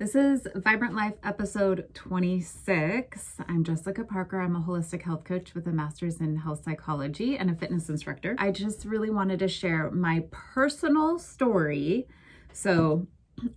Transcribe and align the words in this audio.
This 0.00 0.14
is 0.14 0.48
Vibrant 0.54 0.94
Life 0.94 1.16
episode 1.22 1.90
26. 1.92 3.36
I'm 3.46 3.62
Jessica 3.62 4.02
Parker. 4.02 4.40
I'm 4.40 4.56
a 4.56 4.60
holistic 4.62 5.02
health 5.02 5.24
coach 5.24 5.54
with 5.54 5.66
a 5.66 5.72
master's 5.72 6.22
in 6.22 6.36
health 6.36 6.64
psychology 6.64 7.36
and 7.36 7.50
a 7.50 7.54
fitness 7.54 7.90
instructor. 7.90 8.34
I 8.38 8.50
just 8.50 8.86
really 8.86 9.10
wanted 9.10 9.40
to 9.40 9.48
share 9.48 9.90
my 9.90 10.24
personal 10.30 11.18
story. 11.18 12.08
So, 12.50 13.08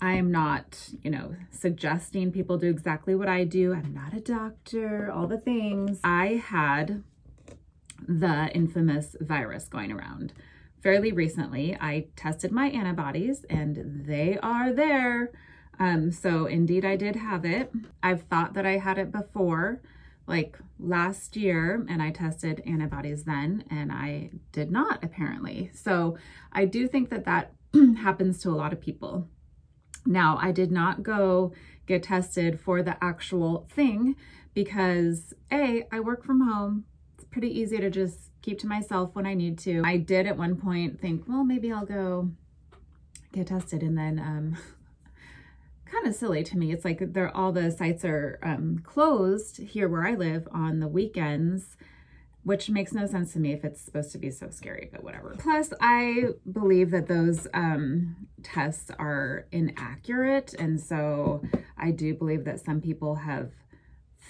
I 0.02 0.16
am 0.16 0.32
not, 0.32 0.90
you 1.02 1.12
know, 1.12 1.34
suggesting 1.50 2.34
people 2.34 2.58
do 2.58 2.70
exactly 2.70 3.16
what 3.16 3.30
I 3.30 3.46
do. 3.46 3.74
I'm 3.74 3.94
not 3.94 4.14
a 4.14 4.20
doctor, 4.20 5.10
all 5.10 5.28
the 5.28 5.40
things. 5.40 6.02
I 6.04 6.44
had 6.46 7.04
the 8.06 8.52
infamous 8.54 9.16
virus 9.22 9.70
going 9.70 9.94
around. 9.94 10.34
Fairly 10.82 11.14
recently, 11.14 11.78
I 11.80 12.08
tested 12.18 12.52
my 12.52 12.68
antibodies 12.68 13.46
and 13.50 14.04
they 14.06 14.38
are 14.44 14.74
there. 14.74 15.32
Um, 15.80 16.12
so 16.12 16.46
indeed 16.46 16.86
I 16.86 16.96
did 16.96 17.16
have 17.16 17.46
it. 17.46 17.72
I've 18.02 18.24
thought 18.24 18.54
that 18.54 18.66
I 18.66 18.78
had 18.78 18.98
it 18.98 19.12
before, 19.12 19.82
like 20.28 20.58
last 20.80 21.36
year, 21.36 21.86
and 21.90 22.02
I 22.02 22.12
tested 22.12 22.62
antibodies 22.66 23.24
then, 23.24 23.64
and 23.70 23.92
I 23.92 24.32
did 24.52 24.72
not 24.72 25.04
apparently. 25.04 25.72
So 25.74 26.18
I 26.52 26.66
do 26.66 26.88
think 26.88 27.10
that 27.10 27.26
that 27.26 27.54
happens 27.98 28.40
to 28.42 28.50
a 28.50 28.52
lot 28.52 28.74
of 28.74 28.82
people. 28.82 29.28
Now, 30.06 30.38
I 30.42 30.52
did 30.52 30.72
not 30.72 31.02
go 31.02 31.54
get 31.86 32.04
tested 32.04 32.60
for 32.60 32.84
the 32.84 33.02
actual 33.04 33.68
thing 33.72 34.16
because 34.54 35.34
A, 35.52 35.88
I 35.92 36.00
work 36.00 36.24
from 36.24 36.42
home. 36.42 36.86
It's 37.16 37.26
pretty 37.26 37.58
easy 37.58 37.78
to 37.78 37.90
just 37.90 38.32
keep 38.42 38.60
to 38.60 38.68
myself 38.68 39.16
when 39.16 39.26
I 39.26 39.34
need 39.34 39.58
to. 39.60 39.82
I 39.84 39.98
did 39.98 40.28
at 40.28 40.38
one 40.38 40.56
point 40.56 41.00
think, 41.00 41.24
well, 41.28 41.44
maybe 41.44 41.72
I'll 41.72 41.86
go 41.86 42.32
get 43.32 43.48
tested 43.48 43.82
and 43.82 43.98
then 43.98 44.20
um 44.20 44.58
kind 45.94 46.08
of 46.08 46.16
silly 46.16 46.44
to 46.44 46.58
me. 46.58 46.72
It's 46.72 46.84
like 46.84 47.14
they're 47.14 47.36
all 47.36 47.52
the 47.52 47.72
sites 47.72 48.04
are 48.04 48.40
um, 48.44 48.80
closed 48.84 49.58
here 49.58 49.88
where 49.88 50.06
I 50.06 50.16
live 50.16 50.48
on 50.52 50.80
the 50.80 50.88
weekends, 50.88 51.78
which 52.44 52.70
makes 52.70 52.94
no 52.94 53.06
sense 53.06 53.34
to 53.34 53.40
me 53.40 53.54
if 53.54 53.64
it's 53.64 53.82
supposed 53.82 54.12
to 54.14 54.18
be 54.18 54.32
so 54.32 54.50
scary, 54.50 54.90
but 54.92 55.04
whatever. 55.04 55.36
Plus, 55.38 55.72
I 55.80 56.30
believe 56.52 56.92
that 56.92 57.08
those 57.08 57.48
um, 57.54 58.28
tests 58.42 58.92
are 58.98 59.46
inaccurate. 59.52 60.54
And 60.58 60.82
so 60.82 61.44
I 61.78 61.92
do 61.92 62.14
believe 62.14 62.44
that 62.46 62.60
some 62.60 62.82
people 62.82 63.16
have 63.16 63.52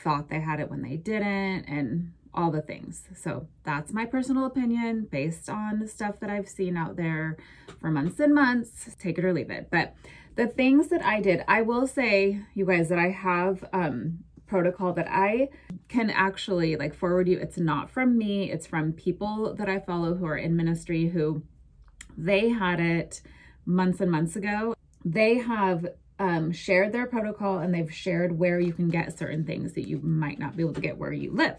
thought 0.03 0.29
they 0.29 0.41
had 0.41 0.59
it 0.59 0.69
when 0.69 0.81
they 0.81 0.97
didn't 0.97 1.65
and 1.65 2.11
all 2.35 2.51
the 2.51 2.61
things. 2.61 3.03
So 3.15 3.47
that's 3.63 3.93
my 3.93 4.05
personal 4.05 4.45
opinion 4.45 5.07
based 5.11 5.49
on 5.49 5.87
stuff 5.87 6.19
that 6.19 6.29
I've 6.29 6.49
seen 6.49 6.75
out 6.75 6.95
there 6.95 7.37
for 7.79 7.91
months 7.91 8.19
and 8.19 8.33
months. 8.33 8.95
Take 8.99 9.17
it 9.17 9.25
or 9.25 9.33
leave 9.33 9.51
it. 9.51 9.67
But 9.71 9.95
the 10.35 10.47
things 10.47 10.87
that 10.87 11.03
I 11.03 11.21
did, 11.21 11.43
I 11.47 11.61
will 11.61 11.87
say, 11.87 12.41
you 12.53 12.65
guys, 12.65 12.89
that 12.89 12.99
I 12.99 13.09
have 13.09 13.63
um, 13.73 14.19
protocol 14.47 14.93
that 14.93 15.07
I 15.09 15.49
can 15.87 16.09
actually 16.09 16.75
like 16.75 16.93
forward 16.93 17.27
you. 17.27 17.39
It's 17.39 17.57
not 17.57 17.89
from 17.89 18.17
me, 18.17 18.51
it's 18.51 18.67
from 18.67 18.93
people 18.93 19.55
that 19.55 19.69
I 19.69 19.79
follow 19.79 20.15
who 20.15 20.25
are 20.25 20.37
in 20.37 20.55
ministry 20.55 21.09
who 21.09 21.43
they 22.17 22.49
had 22.49 22.79
it 22.79 23.21
months 23.65 23.99
and 24.01 24.11
months 24.11 24.35
ago. 24.35 24.75
They 25.05 25.39
have 25.39 25.87
um, 26.19 26.51
shared 26.51 26.91
their 26.91 27.07
protocol 27.07 27.59
and 27.59 27.73
they've 27.73 27.91
shared 27.93 28.37
where 28.37 28.59
you 28.59 28.73
can 28.73 28.89
get 28.89 29.17
certain 29.17 29.43
things 29.45 29.73
that 29.73 29.87
you 29.87 29.99
might 29.99 30.39
not 30.39 30.55
be 30.55 30.63
able 30.63 30.73
to 30.73 30.81
get 30.81 30.97
where 30.97 31.11
you 31.11 31.31
live. 31.31 31.55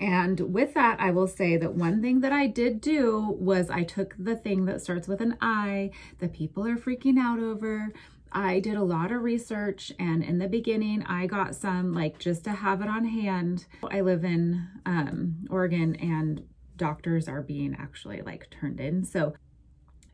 And 0.00 0.40
with 0.54 0.72
that, 0.74 0.98
I 0.98 1.10
will 1.10 1.28
say 1.28 1.58
that 1.58 1.74
one 1.74 2.00
thing 2.00 2.20
that 2.20 2.32
I 2.32 2.46
did 2.46 2.80
do 2.80 3.36
was 3.38 3.68
I 3.68 3.84
took 3.84 4.14
the 4.18 4.34
thing 4.34 4.64
that 4.64 4.80
starts 4.80 5.06
with 5.06 5.20
an 5.20 5.36
I 5.42 5.90
that 6.18 6.32
people 6.32 6.66
are 6.66 6.76
freaking 6.76 7.18
out 7.18 7.38
over. 7.38 7.92
I 8.32 8.60
did 8.60 8.76
a 8.76 8.82
lot 8.82 9.12
of 9.12 9.22
research, 9.22 9.92
and 9.98 10.22
in 10.22 10.38
the 10.38 10.48
beginning, 10.48 11.02
I 11.02 11.26
got 11.26 11.54
some 11.54 11.92
like 11.92 12.18
just 12.18 12.44
to 12.44 12.52
have 12.52 12.80
it 12.80 12.88
on 12.88 13.04
hand. 13.04 13.66
I 13.90 14.00
live 14.00 14.24
in 14.24 14.68
um, 14.86 15.46
Oregon, 15.50 15.96
and 15.96 16.44
doctors 16.76 17.28
are 17.28 17.42
being 17.42 17.76
actually 17.78 18.22
like 18.22 18.48
turned 18.50 18.80
in. 18.80 19.04
So 19.04 19.34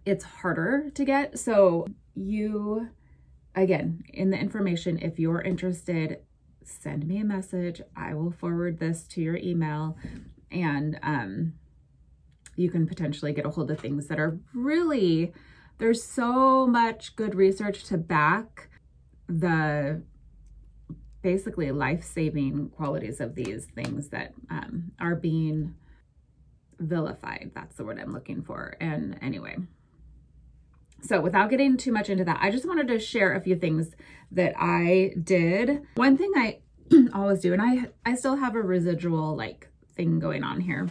it's 0.05 0.25
harder 0.25 0.91
to 0.95 1.05
get. 1.05 1.39
So 1.39 1.87
you 2.15 2.89
again, 3.55 4.03
in 4.13 4.31
the 4.31 4.39
information, 4.39 4.99
if 4.99 5.19
you're 5.19 5.41
interested, 5.41 6.21
send 6.67 7.07
me 7.07 7.19
a 7.19 7.25
message. 7.25 7.81
I 7.97 8.15
will 8.15 8.31
forward 8.31 8.79
this 8.79 9.05
to 9.09 9.21
your 9.21 9.37
email 9.37 9.97
and 10.51 10.99
um, 11.03 11.55
you 12.57 12.71
can 12.71 12.87
potentially 12.87 13.33
get 13.33 13.47
a 13.47 13.51
hold 13.51 13.71
of 13.71 13.79
things 13.79 14.09
that 14.09 14.19
are 14.19 14.39
really, 14.55 15.33
there's 15.79 16.03
so 16.03 16.67
much 16.67 17.17
good 17.17 17.35
research 17.35 17.85
to 17.85 17.99
back 17.99 18.69
the 19.29 20.03
basically 21.23 21.73
life 21.73 22.05
saving 22.05 22.71
qualities 22.71 23.21
of 23.21 23.35
these 23.35 23.67
things 23.75 24.09
that 24.09 24.33
um, 24.49 24.93
are 25.01 25.17
being 25.17 25.75
vilified. 26.79 27.51
That's 27.55 27.77
the 27.77 27.85
word 27.85 27.99
I'm 27.99 28.13
looking 28.13 28.43
for. 28.43 28.77
And 28.81 29.19
anyway, 29.21 29.57
so 31.07 31.21
without 31.21 31.51
getting 31.51 31.77
too 31.77 31.93
much 31.93 32.11
into 32.11 32.25
that, 32.25 32.39
I 32.41 32.51
just 32.51 32.67
wanted 32.67 32.89
to 32.89 32.99
share 32.99 33.35
a 33.35 33.41
few 33.41 33.57
things 33.57 33.95
that 34.33 34.55
I 34.59 35.13
did. 35.23 35.83
One 35.95 36.17
thing 36.17 36.33
I 36.35 36.59
always 37.15 37.41
do, 37.41 37.53
and 37.53 37.63
I, 37.63 37.87
I 38.05 38.15
still 38.15 38.37
have 38.37 38.55
a 38.55 38.63
residual 38.63 39.37
like 39.37 39.69
thing 39.95 40.19
going 40.19 40.43
on 40.43 40.61
here, 40.61 40.89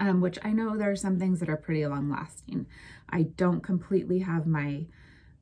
um, 0.00 0.20
which 0.20 0.38
I 0.42 0.52
know 0.52 0.76
there 0.76 0.90
are 0.90 0.96
some 0.96 1.18
things 1.18 1.40
that 1.40 1.48
are 1.48 1.56
pretty 1.56 1.86
long 1.86 2.10
lasting. 2.10 2.66
I 3.08 3.22
don't 3.22 3.62
completely 3.62 4.20
have 4.20 4.46
my 4.46 4.86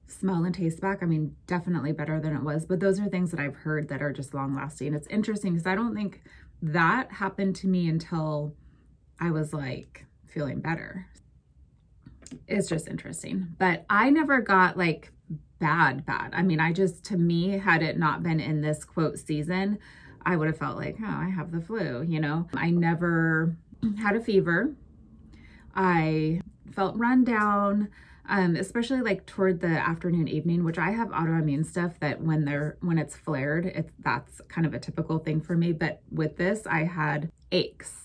smell 0.06 0.44
and 0.44 0.54
taste 0.54 0.80
back. 0.80 1.02
I 1.02 1.06
mean, 1.06 1.34
definitely 1.46 1.92
better 1.92 2.20
than 2.20 2.36
it 2.36 2.42
was, 2.42 2.66
but 2.66 2.80
those 2.80 3.00
are 3.00 3.08
things 3.08 3.30
that 3.30 3.40
I've 3.40 3.56
heard 3.56 3.88
that 3.88 4.02
are 4.02 4.12
just 4.12 4.34
long 4.34 4.54
lasting. 4.54 4.94
It's 4.94 5.08
interesting 5.08 5.54
because 5.54 5.66
I 5.66 5.74
don't 5.74 5.94
think 5.94 6.20
that 6.62 7.12
happened 7.12 7.56
to 7.56 7.66
me 7.66 7.88
until 7.88 8.54
I 9.18 9.30
was 9.30 9.54
like 9.54 10.04
feeling 10.26 10.60
better 10.60 11.06
it's 12.46 12.68
just 12.68 12.88
interesting. 12.88 13.48
But 13.58 13.84
I 13.88 14.10
never 14.10 14.40
got 14.40 14.76
like 14.76 15.10
bad, 15.58 16.04
bad. 16.04 16.32
I 16.34 16.42
mean, 16.42 16.60
I 16.60 16.72
just, 16.72 17.04
to 17.06 17.16
me, 17.16 17.58
had 17.58 17.82
it 17.82 17.98
not 17.98 18.22
been 18.22 18.40
in 18.40 18.60
this 18.60 18.84
quote 18.84 19.18
season, 19.18 19.78
I 20.26 20.36
would 20.36 20.48
have 20.48 20.58
felt 20.58 20.76
like, 20.76 20.96
oh, 21.00 21.06
I 21.06 21.28
have 21.28 21.52
the 21.52 21.60
flu, 21.60 22.02
you 22.02 22.20
know? 22.20 22.48
I 22.54 22.70
never 22.70 23.56
had 23.98 24.16
a 24.16 24.20
fever. 24.20 24.74
I 25.74 26.40
felt 26.72 26.96
run 26.96 27.24
down. 27.24 27.88
Um, 28.26 28.56
especially 28.56 29.02
like 29.02 29.26
toward 29.26 29.60
the 29.60 29.66
afternoon 29.66 30.28
evening 30.28 30.64
which 30.64 30.78
i 30.78 30.92
have 30.92 31.08
autoimmune 31.08 31.66
stuff 31.66 32.00
that 32.00 32.22
when 32.22 32.46
they're 32.46 32.78
when 32.80 32.96
it's 32.96 33.14
flared 33.14 33.66
it's 33.66 33.92
that's 33.98 34.40
kind 34.48 34.66
of 34.66 34.72
a 34.72 34.78
typical 34.78 35.18
thing 35.18 35.42
for 35.42 35.54
me 35.54 35.72
but 35.72 36.00
with 36.10 36.38
this 36.38 36.66
i 36.66 36.84
had 36.84 37.30
aches 37.52 38.03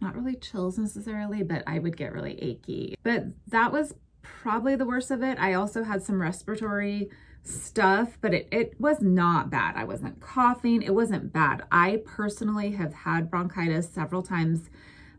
not 0.00 0.14
really 0.14 0.36
chills 0.36 0.78
necessarily, 0.78 1.42
but 1.42 1.62
I 1.66 1.78
would 1.78 1.96
get 1.96 2.12
really 2.12 2.40
achy. 2.42 2.94
But 3.02 3.26
that 3.48 3.72
was 3.72 3.94
probably 4.22 4.76
the 4.76 4.86
worst 4.86 5.10
of 5.10 5.22
it. 5.22 5.38
I 5.38 5.54
also 5.54 5.84
had 5.84 6.02
some 6.02 6.20
respiratory 6.20 7.10
stuff, 7.42 8.18
but 8.20 8.34
it, 8.34 8.48
it 8.52 8.80
was 8.80 9.00
not 9.00 9.50
bad. 9.50 9.76
I 9.76 9.84
wasn't 9.84 10.20
coughing. 10.20 10.82
It 10.82 10.94
wasn't 10.94 11.32
bad. 11.32 11.62
I 11.70 12.02
personally 12.04 12.72
have 12.72 12.92
had 12.92 13.30
bronchitis 13.30 13.88
several 13.88 14.22
times 14.22 14.70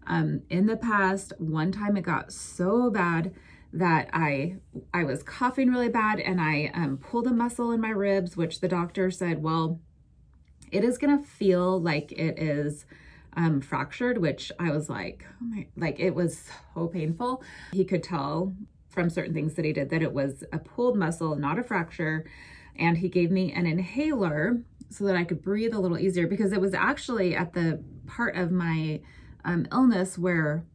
um, 0.07 0.41
in 0.49 0.65
the 0.65 0.77
past. 0.77 1.33
One 1.37 1.71
time 1.71 1.97
it 1.97 2.01
got 2.01 2.31
so 2.31 2.89
bad 2.89 3.33
that 3.73 4.09
I 4.11 4.57
I 4.93 5.05
was 5.05 5.23
coughing 5.23 5.69
really 5.69 5.89
bad 5.89 6.19
and 6.19 6.41
I 6.41 6.71
um, 6.73 6.97
pulled 6.97 7.27
a 7.27 7.33
muscle 7.33 7.71
in 7.71 7.79
my 7.79 7.89
ribs, 7.89 8.35
which 8.35 8.59
the 8.59 8.67
doctor 8.67 9.09
said, 9.09 9.41
well, 9.41 9.79
it 10.71 10.83
is 10.83 10.97
to 11.17 11.23
feel 11.23 11.79
like 11.79 12.11
it 12.11 12.37
is 12.37 12.85
um, 13.35 13.61
fractured, 13.61 14.17
which 14.17 14.51
I 14.59 14.71
was 14.71 14.89
like, 14.89 15.25
oh 15.41 15.45
my, 15.45 15.67
like 15.77 15.99
it 15.99 16.13
was 16.15 16.49
so 16.73 16.87
painful. 16.87 17.43
He 17.71 17.85
could 17.85 18.03
tell 18.03 18.55
from 18.89 19.09
certain 19.09 19.33
things 19.33 19.53
that 19.53 19.65
he 19.65 19.73
did 19.73 19.89
that 19.89 20.01
it 20.01 20.13
was 20.13 20.43
a 20.51 20.59
pulled 20.59 20.97
muscle, 20.97 21.35
not 21.35 21.57
a 21.57 21.63
fracture. 21.63 22.25
And 22.75 22.97
he 22.97 23.09
gave 23.09 23.31
me 23.31 23.51
an 23.53 23.65
inhaler 23.65 24.61
so 24.89 25.05
that 25.05 25.15
I 25.15 25.23
could 25.23 25.41
breathe 25.41 25.73
a 25.73 25.79
little 25.79 25.97
easier 25.97 26.27
because 26.27 26.51
it 26.51 26.59
was 26.59 26.73
actually 26.73 27.35
at 27.35 27.53
the 27.53 27.81
part 28.05 28.35
of 28.35 28.51
my 28.51 29.01
um, 29.45 29.65
illness 29.71 30.17
where 30.17 30.65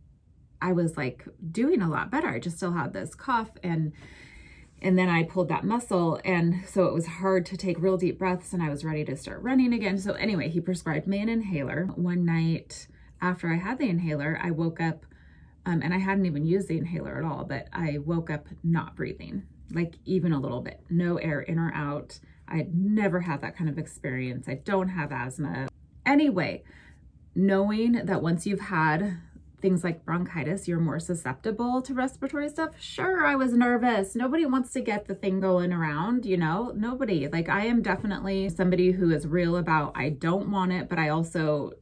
I 0.62 0.73
was 0.73 0.97
like 0.97 1.26
doing 1.53 1.82
a 1.82 1.88
lot 1.88 2.11
better. 2.11 2.29
I 2.29 2.38
just 2.38 2.56
still 2.56 2.73
had 2.73 2.93
this 2.93 3.14
cough 3.14 3.50
and 3.62 3.93
and 4.82 4.99
then 4.99 5.08
I 5.08 5.23
pulled 5.23 5.49
that 5.49 5.64
muscle. 5.64 6.20
And 6.25 6.64
so 6.67 6.84
it 6.84 6.94
was 6.94 7.06
hard 7.06 7.46
to 7.46 7.56
take 7.56 7.81
real 7.81 7.96
deep 7.96 8.19
breaths 8.19 8.52
and 8.52 8.62
I 8.62 8.69
was 8.69 8.84
ready 8.84 9.05
to 9.05 9.17
start 9.17 9.43
running 9.43 9.73
again. 9.73 9.99
So, 9.99 10.12
anyway, 10.12 10.49
he 10.49 10.61
prescribed 10.61 11.06
me 11.06 11.20
an 11.20 11.28
inhaler. 11.28 11.87
One 11.96 12.25
night 12.25 12.88
after 13.20 13.52
I 13.52 13.56
had 13.56 13.78
the 13.78 13.88
inhaler, 13.88 14.38
I 14.43 14.50
woke 14.50 14.81
up 14.81 15.06
um, 15.64 15.82
and 15.82 15.93
I 15.93 15.99
hadn't 15.99 16.26
even 16.26 16.46
used 16.46 16.69
the 16.69 16.78
inhaler 16.78 17.19
at 17.19 17.25
all, 17.25 17.44
but 17.44 17.69
I 17.73 17.99
woke 17.99 18.31
up 18.31 18.46
not 18.62 18.94
breathing, 18.94 19.43
like 19.73 19.94
even 20.05 20.32
a 20.32 20.40
little 20.40 20.61
bit, 20.61 20.81
no 20.88 21.17
air 21.17 21.40
in 21.40 21.58
or 21.58 21.72
out. 21.75 22.20
I 22.46 22.58
had 22.58 22.76
never 22.76 23.20
had 23.20 23.40
that 23.40 23.56
kind 23.56 23.69
of 23.69 23.76
experience. 23.76 24.49
I 24.49 24.55
don't 24.55 24.90
have 24.90 25.11
asthma. 25.11 25.67
Anyway, 26.05 26.62
knowing 27.34 27.93
that 28.06 28.22
once 28.22 28.46
you've 28.46 28.61
had 28.61 29.19
things 29.61 29.82
like 29.82 30.05
bronchitis, 30.05 30.69
you're 30.69 30.79
more 30.79 31.00
susceptible 31.00 31.82
to 31.82 31.94
respiratory 31.94 32.49
stuff. 32.49 32.70
Sure, 32.79 33.25
I 33.25 33.37
was 33.37 33.53
nervous. 33.53 34.14
Nobody 34.14 34.47
wants 34.47 34.73
to 34.73 34.81
get 34.81 35.06
the 35.06 35.14
thing 35.14 35.41
going 35.41 35.73
around, 35.73 36.26
you 36.26 36.37
know? 36.37 36.73
Nobody. 36.75 37.29
Like, 37.29 37.49
I 37.49 37.67
am 37.67 37.82
definitely 37.82 38.49
somebody 38.49 38.93
who 38.93 39.11
is 39.11 39.26
real 39.26 39.56
about 39.56 39.93
I 39.94 40.11
don't 40.11 40.50
want 40.50 40.73
it, 40.73 40.88
but 40.88 40.99
I 40.99 41.08
also 41.08 41.73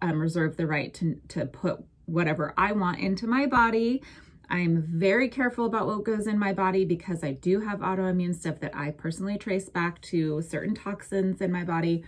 um, 0.00 0.18
reserve 0.20 0.56
the 0.56 0.66
right 0.66 0.92
to, 0.94 1.20
to 1.28 1.46
put 1.46 1.84
whatever 2.06 2.54
I 2.56 2.72
want 2.72 3.00
into 3.00 3.26
my 3.26 3.46
body. 3.46 4.02
I'm 4.50 4.82
very 4.88 5.28
careful 5.28 5.66
about 5.66 5.86
what 5.86 6.04
goes 6.04 6.26
in 6.26 6.38
my 6.38 6.54
body 6.54 6.86
because 6.86 7.22
I 7.22 7.32
do 7.32 7.60
have 7.60 7.80
autoimmune 7.80 8.34
stuff 8.34 8.60
that 8.60 8.74
I 8.74 8.92
personally 8.92 9.36
trace 9.36 9.68
back 9.68 10.00
to 10.02 10.40
certain 10.40 10.74
toxins 10.74 11.42
in 11.42 11.52
my 11.52 11.64
body. 11.64 12.04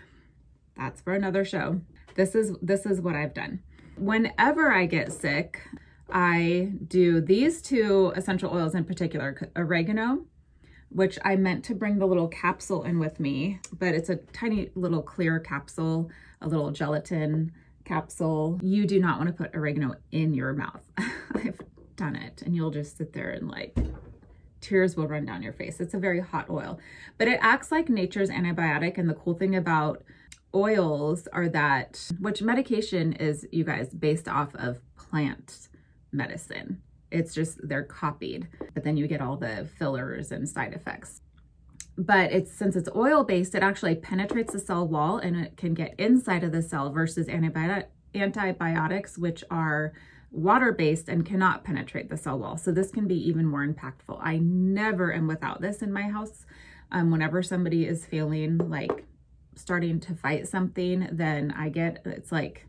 That's 0.75 1.03
for 1.03 1.13
another 1.13 1.45
show. 1.45 1.83
This 2.15 2.35
is 2.35 2.57
this 2.63 2.87
is 2.87 3.01
what 3.01 3.15
I've 3.15 3.35
done. 3.35 3.63
Whenever 4.01 4.73
I 4.73 4.87
get 4.87 5.13
sick, 5.13 5.61
I 6.11 6.73
do 6.89 7.21
these 7.21 7.61
two 7.61 8.15
essential 8.17 8.51
oils 8.51 8.75
in 8.75 8.87
particular, 8.87 9.51
oregano, 9.55 10.25
which 10.89 11.19
I 11.23 11.37
meant 11.37 11.67
to 11.67 11.75
bring 11.75 11.99
the 11.99 12.07
little 12.07 12.27
capsule 12.27 12.83
in 12.85 12.99
with 12.99 13.21
me, 13.21 13.61
but 13.79 13.95
it's 13.95 14.09
a 14.09 14.17
tiny 14.17 14.71
little 14.75 15.03
clear 15.03 15.39
capsule, 15.39 16.11
a 16.41 16.49
little 16.49 16.71
gelatin 16.71 17.53
capsule. 17.85 18.59
You 18.63 18.87
do 18.87 18.99
not 19.01 19.19
want 19.19 19.29
to 19.29 19.35
put 19.35 19.55
oregano 19.55 19.97
in 20.13 20.33
your 20.33 20.55
mouth. 20.55 20.81
I've 21.35 21.61
done 21.97 22.17
it 22.17 22.41
and 22.41 22.57
you'll 22.57 22.71
just 22.71 22.97
sit 22.97 23.13
there 23.13 23.29
and 23.29 23.49
like 23.49 23.77
tears 24.63 24.97
will 24.97 25.09
run 25.09 25.27
down 25.27 25.43
your 25.43 25.53
face. 25.53 25.79
It's 25.79 25.93
a 25.93 25.99
very 25.99 26.21
hot 26.21 26.49
oil, 26.49 26.81
but 27.19 27.29
it 27.29 27.39
acts 27.43 27.71
like 27.71 27.91
nature's 27.91 28.31
antibiotic. 28.31 28.97
And 28.97 29.11
the 29.11 29.15
cool 29.15 29.35
thing 29.35 29.57
about 29.57 30.03
oils 30.55 31.29
are 31.33 31.49
that, 31.49 32.11
which 32.19 32.43
medication 32.43 33.13
is, 33.15 33.47
you 33.53 33.65
guys, 33.65 33.95
based 33.95 34.29
off 34.29 34.55
of 34.55 34.81
plant 34.97 35.69
medicine. 36.13 36.83
It's 37.11 37.35
just 37.35 37.59
they're 37.67 37.85
copied, 37.85 38.49
but 38.75 38.85
then 38.85 38.97
you 38.97 39.07
get 39.07 39.21
all 39.21 39.37
the 39.37 39.69
fillers 39.79 40.31
and 40.33 40.49
side 40.49 40.75
effects 40.75 41.21
but 42.01 42.33
it's 42.33 42.53
since 42.53 42.77
it's 42.77 42.89
oil 42.97 43.25
based, 43.25 43.55
it 43.55 43.63
actually 43.63 43.95
penetrates 43.95 44.55
the 44.55 44.59
cell 44.59 44.89
wall 44.89 45.19
and 45.19 45.37
it 45.37 45.57
can 45.57 45.75
get 45.75 45.95
inside 45.99 46.43
of 46.43 46.53
the 46.53 46.63
cell 46.63 46.91
versus 46.91 47.27
antibiotic 47.27 47.87
antibiotics, 48.15 49.19
which 49.19 49.45
are 49.51 49.93
water 50.33 50.73
based 50.73 51.09
and 51.09 51.27
cannot 51.27 51.63
penetrate 51.63 52.09
the 52.09 52.17
cell 52.17 52.39
wall. 52.39 52.57
So 52.57 52.73
this 52.73 52.91
can 52.91 53.07
be 53.07 53.17
even 53.29 53.47
more 53.47 53.67
impactful. 53.67 54.19
I 54.21 54.39
never 54.39 55.13
am 55.13 55.27
without 55.27 55.61
this 55.61 55.83
in 55.83 55.93
my 55.93 56.03
house. 56.03 56.47
Um, 56.93 57.11
whenever 57.11 57.43
somebody 57.43 57.87
is 57.87 58.07
feeling 58.07 58.59
like 58.59 59.07
starting 59.55 60.01
to 60.01 60.15
fight 60.15 60.49
something, 60.49 61.09
then 61.13 61.53
I 61.57 61.69
get 61.69 62.03
it's 62.05 62.33
like, 62.33 62.67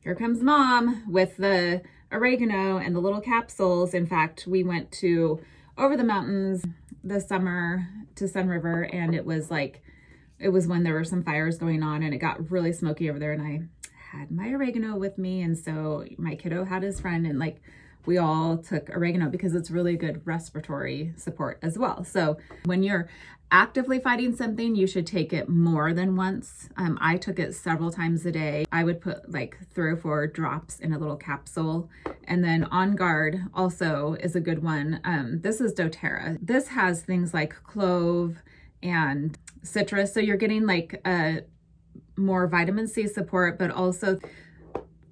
here 0.00 0.14
comes 0.14 0.42
mom 0.42 1.04
with 1.10 1.36
the 1.36 1.82
oregano 2.10 2.78
and 2.78 2.94
the 2.94 3.00
little 3.00 3.20
capsules. 3.20 3.94
In 3.94 4.06
fact, 4.06 4.46
we 4.46 4.62
went 4.62 4.90
to 4.92 5.40
over 5.78 5.96
the 5.96 6.04
mountains 6.04 6.64
this 7.02 7.28
summer 7.28 7.86
to 8.16 8.24
Sunriver 8.24 8.92
and 8.92 9.14
it 9.14 9.24
was 9.24 9.50
like 9.50 9.82
it 10.38 10.48
was 10.48 10.66
when 10.66 10.82
there 10.82 10.94
were 10.94 11.04
some 11.04 11.22
fires 11.22 11.58
going 11.58 11.82
on 11.82 12.02
and 12.02 12.12
it 12.12 12.18
got 12.18 12.50
really 12.50 12.72
smoky 12.72 13.08
over 13.08 13.18
there 13.18 13.32
and 13.32 13.42
I 13.42 13.62
had 14.12 14.30
my 14.30 14.48
oregano 14.48 14.96
with 14.96 15.16
me 15.18 15.42
and 15.42 15.56
so 15.56 16.04
my 16.18 16.34
kiddo 16.34 16.64
had 16.64 16.82
his 16.82 17.00
friend 17.00 17.26
and 17.26 17.38
like 17.38 17.62
we 18.06 18.18
all 18.18 18.58
took 18.58 18.90
oregano 18.90 19.28
because 19.28 19.54
it's 19.54 19.70
really 19.70 19.96
good 19.96 20.26
respiratory 20.26 21.12
support 21.16 21.58
as 21.62 21.78
well. 21.78 22.04
So 22.04 22.38
when 22.64 22.82
you're 22.82 23.08
actively 23.52 24.00
fighting 24.00 24.34
something, 24.34 24.74
you 24.74 24.86
should 24.86 25.06
take 25.06 25.32
it 25.32 25.46
more 25.48 25.92
than 25.92 26.16
once. 26.16 26.70
Um, 26.76 26.98
I 27.00 27.18
took 27.18 27.38
it 27.38 27.54
several 27.54 27.90
times 27.90 28.24
a 28.24 28.32
day. 28.32 28.64
I 28.72 28.82
would 28.82 29.00
put 29.00 29.30
like 29.30 29.58
three 29.74 29.90
or 29.90 29.96
four 29.96 30.26
drops 30.26 30.80
in 30.80 30.94
a 30.94 30.98
little 30.98 31.16
capsule. 31.16 31.90
And 32.24 32.42
then 32.42 32.64
On 32.64 32.96
Guard 32.96 33.42
also 33.52 34.16
is 34.20 34.34
a 34.34 34.40
good 34.40 34.62
one. 34.62 35.00
Um, 35.04 35.40
this 35.42 35.60
is 35.60 35.74
doTERRA. 35.74 36.38
This 36.40 36.68
has 36.68 37.02
things 37.02 37.34
like 37.34 37.54
clove 37.62 38.38
and 38.82 39.38
citrus. 39.62 40.14
So 40.14 40.20
you're 40.20 40.36
getting 40.38 40.66
like 40.66 41.00
a 41.06 41.42
more 42.16 42.46
vitamin 42.46 42.88
C 42.88 43.06
support, 43.06 43.58
but 43.58 43.70
also 43.70 44.18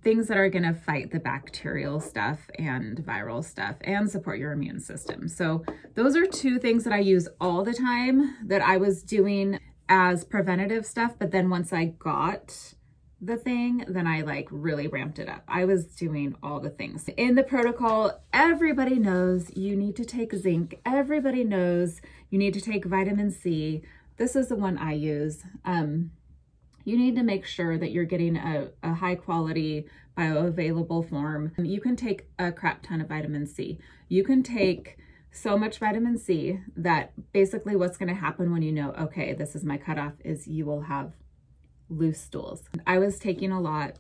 things 0.03 0.29
that 0.29 0.37
are 0.37 0.49
going 0.49 0.63
to 0.63 0.73
fight 0.73 1.11
the 1.11 1.21
bacterial 1.21 2.01
stuff 2.01 2.51
and 2.59 2.99
viral 2.99 3.45
stuff 3.45 3.77
and 3.83 4.11
support 4.11 4.39
your 4.39 4.53
immune 4.53 4.81
system. 4.81 5.29
So, 5.29 5.65
those 5.95 6.17
are 6.17 6.27
two 6.27 6.59
things 6.59 6.85
that 6.85 6.93
I 6.93 7.01
use 7.01 7.29
all 7.41 7.65
the 7.65 7.75
time 7.75 8.37
that 8.47 8.63
I 8.63 8.77
was 8.77 9.03
doing 9.03 9.59
as 9.89 10.25
preventative 10.25 10.87
stuff. 10.87 11.17
But 11.19 11.33
then 11.33 11.51
once 11.51 11.73
I 11.73 11.87
got 11.87 12.75
the 13.21 13.37
thing, 13.37 13.85
then 13.87 14.07
I 14.07 14.23
like 14.23 14.49
really 14.51 14.87
ramped 14.87 15.19
it 15.19 15.29
up. 15.29 15.43
I 15.47 15.65
was 15.67 15.87
doing 15.87 16.35
all 16.43 16.61
the 16.61 16.71
things. 16.71 17.09
In 17.17 17.35
the 17.35 17.43
protocol, 17.43 18.23
everybody 18.33 18.99
knows 18.99 19.55
you 19.55 19.77
need 19.77 19.97
to 19.97 20.05
take 20.05 20.35
zinc, 20.35 20.81
everybody 20.87 21.45
knows 21.45 22.01
you 22.31 22.39
need 22.39 22.55
to 22.55 22.61
take 22.61 22.85
vitamin 22.85 23.31
C. 23.31 23.83
This 24.17 24.37
is 24.37 24.49
the 24.49 24.57
one 24.57 24.79
I 24.79 24.93
use. 24.93 25.45
Um, 25.65 26.13
you 26.85 26.97
need 26.97 27.17
to 27.17 27.23
make 27.23 27.45
sure 27.45 27.79
that 27.79 27.91
you're 27.91 28.05
getting 28.05 28.37
a, 28.37 28.69
a 28.83 28.95
high 28.95 29.15
quality 29.15 29.87
bioavailable 30.17 31.09
form. 31.09 31.53
You 31.59 31.81
can 31.81 31.97
take 31.97 32.27
a 32.39 32.53
crap 32.53 32.83
ton 32.83 33.01
of 33.01 33.09
vitamin 33.09 33.47
C. 33.47 33.79
You 34.09 34.25
can 34.25 34.43
take 34.43 34.99
so 35.33 35.57
much 35.57 35.79
vitamin 35.79 36.19
C 36.19 36.61
that 36.77 37.13
basically 37.33 37.77
what's 37.77 37.97
going 37.97 38.09
to 38.09 38.15
happen 38.15 38.53
when 38.53 38.63
you 38.63 38.73
know, 38.73 38.93
okay, 38.93 39.33
this 39.33 39.55
is 39.55 39.65
my 39.65 39.77
cutoff, 39.77 40.15
is 40.25 40.49
you 40.49 40.67
will 40.67 40.83
have 40.83 41.13
loose 41.89 42.21
stools. 42.21 42.65
I 42.87 42.99
was 42.99 43.19
taking 43.19 43.53
a 43.53 43.61
lot 43.61 43.97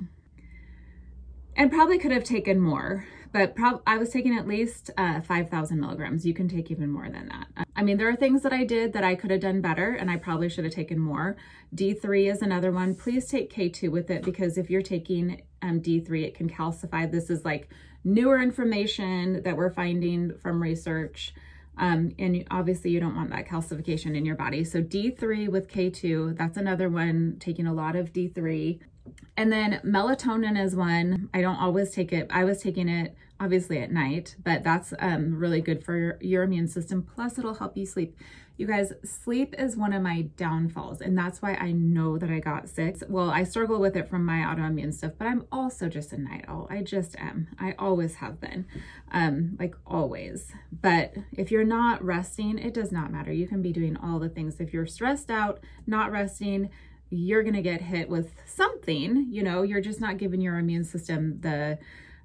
and 1.57 1.71
probably 1.71 1.99
could 1.99 2.13
have 2.13 2.25
taken 2.25 2.61
more 2.61 3.07
but 3.33 3.55
prob- 3.55 3.83
I 3.87 3.99
was 3.99 4.11
taking 4.11 4.37
at 4.37 4.47
least 4.47 4.91
uh, 4.97 5.21
5,000 5.21 5.79
milligrams. 5.79 6.27
You 6.27 6.35
can 6.35 6.49
take 6.49 6.71
even 6.71 6.91
more 6.91 7.09
than 7.09 7.29
that. 7.29 7.67
I 7.77 7.83
mean, 7.83 7.97
there 7.97 8.09
are 8.09 8.17
things 8.17 8.43
that 8.43 8.53
I 8.53 8.65
did 8.65 8.93
that 8.93 9.05
I 9.05 9.15
could 9.15 9.31
have 9.31 9.41
done 9.41 9.61
better 9.61 9.95
and 9.95 10.11
I 10.11 10.17
probably 10.17 10.49
should 10.49 10.65
have 10.65 10.75
taken 10.75 10.99
more. 10.99 11.37
D3 11.75 12.33
is 12.33 12.43
another 12.43 12.73
one. 12.73 12.95
Please 12.95 13.27
take 13.27 13.53
K2 13.53 13.91
with 13.91 14.11
it 14.11 14.23
because 14.23 14.59
if 14.59 14.69
you're 14.69 14.83
taking 14.83 15.43
um, 15.63 15.81
D3, 15.81 16.25
it 16.25 16.35
can 16.35 16.49
calcify. 16.49 17.11
This 17.11 17.31
is 17.31 17.45
like 17.45 17.71
newer 18.05 18.41
information 18.41 19.43
that 19.43 19.57
we're 19.57 19.73
finding 19.73 20.37
from 20.39 20.63
research. 20.63 21.35
Um, 21.79 22.13
and 22.19 22.47
obviously, 22.51 22.91
you 22.91 23.01
don't 23.01 23.17
want 23.17 23.31
that 23.31 23.49
calcification 23.49 24.15
in 24.15 24.27
your 24.27 24.35
body. 24.35 24.65
So, 24.65 24.83
D3 24.83 25.49
with 25.49 25.69
K2, 25.69 26.37
that's 26.37 26.59
another 26.59 26.91
one, 26.91 27.37
taking 27.41 27.67
a 27.67 27.73
lot 27.73 27.97
of 27.97 28.13
D3. 28.13 28.81
And 29.37 29.51
then 29.51 29.81
melatonin 29.85 30.63
is 30.63 30.77
one. 30.77 31.31
I 31.33 31.41
don't 31.41 31.57
always 31.57 31.91
take 31.91 32.13
it. 32.13 32.27
I 32.31 32.45
was 32.45 32.63
taking 32.63 32.89
it 32.89 33.17
obviously 33.41 33.79
at 33.79 33.91
night, 33.91 34.37
but 34.45 34.63
that's 34.63 34.93
um, 34.99 35.35
really 35.39 35.63
good 35.63 35.83
for 35.83 35.97
your, 35.97 36.19
your 36.21 36.43
immune 36.43 36.69
system. 36.69 37.03
Plus, 37.03 37.39
it'll 37.39 37.55
help 37.55 37.77
you 37.77 37.87
sleep. 37.87 38.15
You 38.59 38.67
guys, 38.67 38.93
sleep 39.03 39.55
is 39.59 39.75
one 39.75 39.95
of 39.95 40.03
my 40.03 40.29
downfalls, 40.37 41.01
and 41.01 41.17
that's 41.17 41.41
why 41.41 41.55
I 41.55 41.73
know 41.73 42.19
that 42.19 42.29
I 42.29 42.41
got 42.41 42.69
sick. 42.69 42.99
Well, 43.09 43.31
I 43.31 43.45
struggle 43.45 43.81
with 43.81 43.97
it 43.97 44.11
from 44.11 44.27
my 44.27 44.41
autoimmune 44.41 44.93
stuff, 44.93 45.13
but 45.17 45.27
I'm 45.27 45.47
also 45.51 45.89
just 45.89 46.13
a 46.13 46.21
night 46.21 46.45
owl. 46.47 46.67
I 46.69 46.83
just 46.83 47.17
am. 47.19 47.49
I 47.59 47.75
always 47.79 48.17
have 48.17 48.39
been, 48.39 48.67
um, 49.11 49.57
like 49.59 49.75
always. 49.87 50.53
But 50.71 51.15
if 51.33 51.51
you're 51.51 51.65
not 51.65 52.05
resting, 52.05 52.59
it 52.59 52.75
does 52.75 52.93
not 52.93 53.11
matter. 53.11 53.33
You 53.33 53.49
can 53.49 53.63
be 53.63 53.73
doing 53.73 53.97
all 53.97 54.19
the 54.19 54.29
things. 54.29 54.61
If 54.61 54.75
you're 54.75 54.85
stressed 54.85 55.31
out, 55.31 55.61
not 55.87 56.13
resting, 56.13 56.69
you're 57.11 57.43
going 57.43 57.55
to 57.55 57.63
get 57.63 57.81
hit 57.81 58.09
with 58.09 58.33
something, 58.47 59.27
you 59.31 59.43
know, 59.43 59.63
you're 59.63 59.81
just 59.81 60.01
not 60.01 60.17
giving 60.17 60.41
your 60.41 60.59
immune 60.59 60.85
system 60.85 61.41
the 61.41 61.79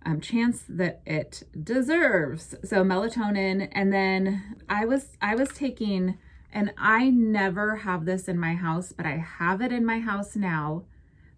um, 0.05 0.21
chance 0.21 0.63
that 0.69 1.01
it 1.05 1.43
deserves. 1.63 2.55
So 2.63 2.83
melatonin, 2.83 3.67
and 3.71 3.91
then 3.91 4.55
I 4.69 4.85
was 4.85 5.17
I 5.21 5.33
was 5.35 5.49
taking, 5.49 6.19
and 6.53 6.71
I 6.77 7.09
never 7.09 7.77
have 7.77 8.05
this 8.05 8.27
in 8.27 8.39
my 8.39 8.53
house, 8.53 8.93
but 8.93 9.07
I 9.07 9.17
have 9.17 9.61
it 9.61 9.71
in 9.71 9.83
my 9.83 9.99
house 9.99 10.35
now 10.35 10.83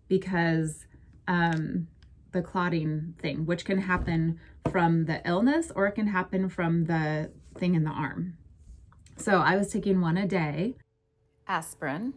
because 0.10 0.86
um, 1.28 1.88
the 2.34 2.42
clotting 2.42 3.16
thing, 3.20 3.46
which 3.46 3.64
can 3.64 3.80
happen 3.80 4.40
from 4.70 5.06
the 5.06 5.26
illness 5.28 5.72
or 5.74 5.88
it 5.88 5.94
can 5.94 6.08
happen 6.08 6.50
from 6.50 6.86
the 6.86 7.32
thing 7.58 7.76
in 7.76 7.86
the 7.86 7.92
arm. 7.92 8.38
So 9.16 9.38
I 9.38 9.56
was 9.56 9.72
taking 9.72 10.02
one 10.02 10.18
a 10.18 10.28
day. 10.28 10.76
Aspirin 11.48 12.14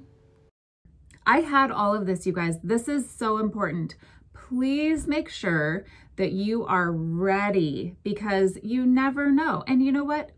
I 1.30 1.42
had 1.42 1.70
all 1.70 1.94
of 1.94 2.06
this, 2.06 2.26
you 2.26 2.32
guys. 2.32 2.58
This 2.60 2.88
is 2.88 3.08
so 3.08 3.38
important. 3.38 3.94
Please 4.32 5.06
make 5.06 5.28
sure 5.28 5.84
that 6.16 6.32
you 6.32 6.66
are 6.66 6.90
ready 6.90 7.94
because 8.02 8.58
you 8.64 8.84
never 8.84 9.30
know. 9.30 9.62
And 9.68 9.80
you 9.80 9.92
know 9.92 10.02
what? 10.02 10.32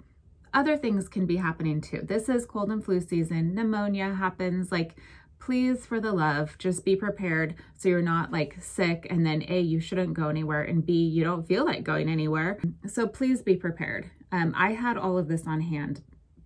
Other 0.53 0.77
things 0.77 1.09
can 1.09 1.25
be 1.25 1.37
happening 1.37 1.81
too. 1.81 2.03
This 2.03 2.29
is 2.29 2.45
cold 2.45 2.71
and 2.71 2.85
flu 2.85 3.01
season. 3.01 3.55
Pneumonia 3.55 4.13
happens. 4.17 4.71
Like, 4.71 4.97
please, 5.39 5.87
for 5.87 5.99
the 5.99 6.13
love, 6.13 6.59
just 6.59 6.85
be 6.85 6.95
prepared 6.95 7.55
so 7.75 7.89
you're 7.89 8.03
not 8.03 8.31
like 8.31 8.59
sick 8.61 9.07
and 9.09 9.25
then 9.25 9.47
A, 9.49 9.61
you 9.61 9.81
shouldn't 9.81 10.13
go 10.13 10.29
anywhere, 10.29 10.63
and 10.63 10.85
B, 10.85 10.93
you 10.93 11.25
don't 11.25 11.49
feel 11.49 11.65
like 11.65 11.85
going 11.85 12.11
anywhere. 12.11 12.59
So 12.87 13.07
please 13.07 13.41
be 13.41 13.57
prepared. 13.57 14.11
Um, 14.31 14.53
I 14.55 14.73
had 14.73 14.99
all 14.99 15.17
of 15.17 15.29
this 15.29 15.47
on 15.47 15.63
hand 15.63 16.03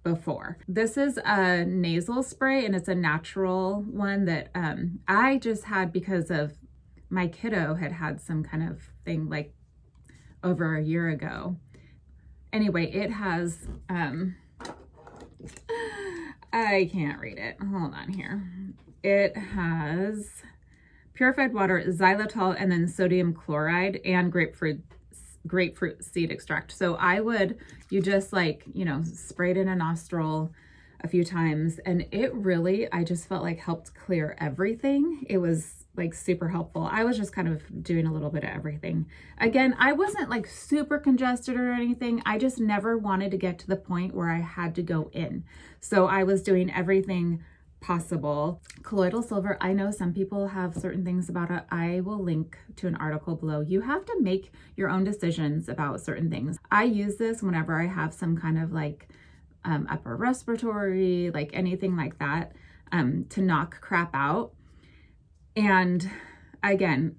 before. 0.07 0.57
This 0.69 0.97
is 0.97 1.19
a 1.25 1.65
nasal 1.65 2.23
spray 2.23 2.65
and 2.65 2.77
it's 2.77 2.87
a 2.87 2.95
natural 2.95 3.83
one 3.83 4.25
that 4.27 4.51
um, 4.55 5.01
I 5.09 5.39
just 5.39 5.65
had 5.65 5.93
because 5.93 6.31
of 6.31 6.53
my 7.11 7.27
kiddo 7.27 7.75
had 7.75 7.91
had 7.91 8.21
some 8.21 8.45
kind 8.45 8.69
of 8.69 8.83
thing 9.05 9.29
like 9.29 9.53
over 10.45 10.77
a 10.77 10.83
year 10.83 11.09
ago. 11.09 11.57
Anyway, 12.53 12.89
it 12.93 13.11
has, 13.11 13.67
um, 13.89 14.37
I 16.53 16.89
can't 16.93 17.21
read 17.21 17.39
it. 17.39 17.57
Hold 17.61 17.93
on 17.93 18.13
here. 18.13 18.49
It 19.03 19.37
has 19.37 20.29
purified 21.15 21.53
water, 21.53 21.83
xylitol, 21.89 22.55
and 22.57 22.71
then 22.71 22.87
sodium 22.87 23.35
chloride 23.35 24.01
and 24.05 24.31
grapefruit 24.31 24.85
grapefruit 25.47 26.05
seed 26.05 26.31
extract. 26.31 26.73
So 26.73 26.97
I 26.97 27.21
would, 27.21 27.59
you 27.91 28.01
just 28.01 28.33
like, 28.33 28.65
you 28.73 28.85
know, 28.85 29.03
spray 29.05 29.53
it 29.53 29.57
in 29.57 29.69
a 29.69 29.77
nostril 29.77 30.53
a 31.01 31.09
few 31.09 31.25
times 31.25 31.79
and 31.81 32.07
it 32.11 32.35
really, 32.35 32.91
I 32.93 33.05
just 33.05 33.29
felt 33.29 33.43
like 33.43 33.59
helped 33.59 33.95
clear 33.95 34.37
everything. 34.41 35.25
It 35.29 35.39
was 35.39 35.85
like 35.97 36.15
super 36.15 36.49
helpful. 36.49 36.89
I 36.91 37.05
was 37.05 37.17
just 37.17 37.33
kind 37.33 37.49
of 37.49 37.83
doing 37.83 38.07
a 38.07 38.13
little 38.13 38.31
bit 38.31 38.45
of 38.45 38.51
everything. 38.51 39.07
Again, 39.39 39.75
I 39.79 39.93
wasn't 39.93 40.31
like 40.31 40.47
super 40.47 40.99
congested 40.99 41.57
or 41.57 41.73
anything. 41.73 42.23
I 42.27 42.39
just 42.39 42.61
never 42.61 42.99
wanted 42.99 43.31
to 43.31 43.39
get 43.39 43.59
to 43.61 43.67
the 43.67 43.77
point 43.77 44.15
where 44.15 44.29
I 44.29 44.41
had 44.41 44.75
to 44.77 44.83
go 44.83 45.11
in. 45.13 45.45
So 45.81 46.07
I 46.07 46.23
was 46.23 46.43
doing 46.43 46.71
everything 46.71 47.43
possible. 47.87 48.61
Colloidal 48.83 49.23
silver, 49.23 49.57
I 49.61 49.73
know 49.73 49.93
some 49.93 50.13
people 50.13 50.49
have 50.49 50.75
certain 50.75 51.05
things 51.05 51.29
about 51.29 51.53
it. 51.53 51.63
I 51.71 52.01
will 52.01 52.19
link 52.19 52.59
to 52.77 52.89
an 52.89 52.97
article 52.97 53.37
below. 53.37 53.61
You 53.61 53.81
have 53.83 54.05
to 54.07 54.21
make 54.21 54.51
your 54.77 54.91
own 54.91 55.05
decisions 55.05 55.69
about 55.69 56.01
certain 56.01 56.29
things. 56.29 56.59
I 56.73 56.83
use 56.83 57.17
this 57.17 57.45
whenever 57.45 57.81
I 57.81 57.87
have 57.87 58.13
some 58.13 58.37
kind 58.37 58.59
of 58.59 58.73
like 58.73 59.09
um, 59.65 59.87
upper 59.89 60.17
respiratory, 60.17 61.31
like 61.33 61.51
anything 61.53 61.97
like 61.97 62.19
that, 62.19 62.55
um, 62.91 63.27
to 63.31 63.41
knock 63.41 63.81
crap 63.81 64.11
out. 64.15 64.53
And 65.55 66.11
again, 66.65 67.15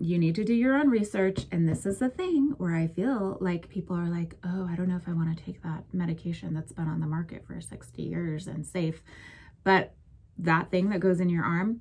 you 0.00 0.18
need 0.18 0.34
to 0.34 0.44
do 0.44 0.52
your 0.52 0.76
own 0.76 0.88
research. 0.88 1.46
And 1.52 1.68
this 1.68 1.86
is 1.86 2.00
the 2.00 2.08
thing 2.08 2.54
where 2.58 2.74
I 2.74 2.88
feel 2.88 3.38
like 3.40 3.68
people 3.68 3.94
are 3.94 4.08
like, 4.08 4.34
oh, 4.44 4.66
I 4.68 4.74
don't 4.74 4.88
know 4.88 4.96
if 4.96 5.08
I 5.08 5.12
want 5.12 5.36
to 5.36 5.44
take 5.44 5.62
that 5.62 5.84
medication 5.92 6.54
that's 6.54 6.72
been 6.72 6.88
on 6.88 6.98
the 6.98 7.06
market 7.06 7.46
for 7.46 7.60
60 7.60 8.02
years 8.02 8.48
and 8.48 8.66
safe. 8.66 9.00
But 9.62 9.94
that 10.38 10.70
thing 10.70 10.90
that 10.90 11.00
goes 11.00 11.20
in 11.20 11.28
your 11.28 11.44
arm, 11.44 11.80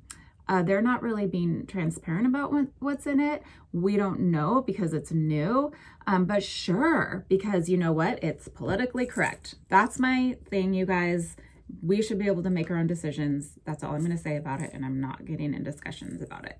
uh, 0.50 0.64
they're 0.64 0.82
not 0.82 1.04
really 1.04 1.28
being 1.28 1.66
transparent 1.66 2.26
about 2.26 2.52
what, 2.52 2.68
what's 2.80 3.06
in 3.06 3.20
it. 3.20 3.44
We 3.74 3.98
don't 3.98 4.20
know 4.32 4.62
because 4.62 4.94
it's 4.94 5.12
new, 5.12 5.72
um, 6.06 6.26
but 6.26 6.44
sure, 6.44 7.26
because 7.28 7.70
you 7.70 7.78
know 7.78 7.92
what? 7.92 8.24
It's 8.24 8.48
politically 8.48 9.06
correct. 9.06 9.56
That's 9.70 10.00
my 10.00 10.38
thing, 10.50 10.74
you 10.74 10.86
guys. 10.86 11.36
We 11.82 12.02
should 12.02 12.18
be 12.18 12.28
able 12.28 12.44
to 12.44 12.50
make 12.50 12.72
our 12.72 12.78
own 12.78 12.88
decisions. 12.88 13.60
That's 13.66 13.84
all 13.84 13.94
I'm 13.94 14.06
going 14.06 14.16
to 14.16 14.18
say 14.18 14.38
about 14.38 14.62
it, 14.62 14.72
and 14.74 14.86
I'm 14.86 15.02
not 15.02 15.26
getting 15.26 15.54
in 15.54 15.64
discussions 15.64 16.22
about 16.22 16.46
it. 16.46 16.58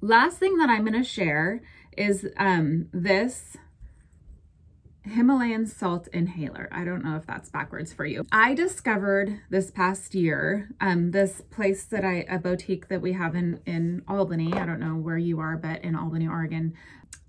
Last 0.00 0.38
thing 0.38 0.56
that 0.58 0.70
I'm 0.70 0.84
going 0.84 0.92
to 0.92 1.08
share 1.08 1.62
is 1.96 2.28
um, 2.36 2.88
this 2.92 3.56
Himalayan 5.06 5.66
salt 5.66 6.08
inhaler. 6.08 6.68
I 6.72 6.84
don't 6.84 7.04
know 7.04 7.16
if 7.16 7.26
that's 7.26 7.48
backwards 7.48 7.92
for 7.92 8.04
you. 8.04 8.24
I 8.32 8.54
discovered 8.54 9.40
this 9.50 9.70
past 9.70 10.14
year, 10.14 10.70
um, 10.80 11.12
this 11.12 11.42
place 11.50 11.84
that 11.84 12.04
I, 12.04 12.26
a 12.28 12.38
boutique 12.38 12.88
that 12.88 13.00
we 13.00 13.12
have 13.12 13.34
in, 13.34 13.60
in 13.66 14.02
Albany. 14.08 14.52
I 14.52 14.66
don't 14.66 14.80
know 14.80 14.96
where 14.96 15.18
you 15.18 15.38
are, 15.38 15.56
but 15.56 15.82
in 15.82 15.94
Albany, 15.94 16.26
Oregon, 16.26 16.74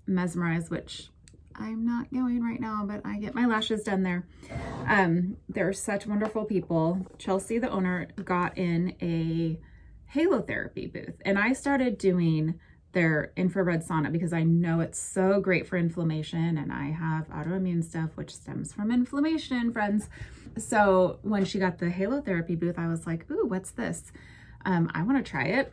Mesmerize, 0.06 0.70
which 0.70 1.08
I'm 1.54 1.84
not 1.84 2.12
going 2.12 2.42
right 2.42 2.60
now, 2.60 2.84
but 2.86 3.00
I 3.04 3.18
get 3.18 3.34
my 3.34 3.46
lashes 3.46 3.82
done 3.82 4.02
there. 4.02 4.26
Um, 4.86 5.36
they're 5.48 5.72
such 5.72 6.06
wonderful 6.06 6.44
people. 6.44 7.06
Chelsea, 7.18 7.58
the 7.58 7.70
owner, 7.70 8.08
got 8.24 8.56
in 8.56 8.94
a 9.02 9.58
halo 10.06 10.40
therapy 10.40 10.86
booth 10.86 11.20
and 11.24 11.38
I 11.38 11.52
started 11.52 11.98
doing 11.98 12.58
their 12.92 13.32
infrared 13.36 13.84
sauna 13.84 14.10
because 14.10 14.32
I 14.32 14.44
know 14.44 14.80
it's 14.80 15.00
so 15.00 15.40
great 15.40 15.66
for 15.66 15.76
inflammation 15.76 16.56
and 16.56 16.72
I 16.72 16.90
have 16.90 17.28
autoimmune 17.28 17.84
stuff 17.84 18.10
which 18.14 18.34
stems 18.34 18.72
from 18.72 18.90
inflammation, 18.90 19.72
friends. 19.72 20.08
So 20.56 21.18
when 21.22 21.44
she 21.44 21.58
got 21.58 21.78
the 21.78 21.90
halo 21.90 22.20
therapy 22.20 22.54
booth, 22.54 22.78
I 22.78 22.88
was 22.88 23.06
like, 23.06 23.30
ooh, 23.30 23.46
what's 23.46 23.70
this? 23.72 24.10
Um, 24.64 24.90
I 24.94 25.02
want 25.02 25.24
to 25.24 25.30
try 25.30 25.44
it. 25.44 25.72